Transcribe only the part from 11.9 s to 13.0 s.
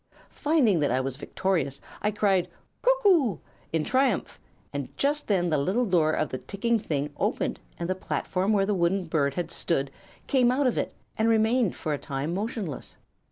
a time motionless.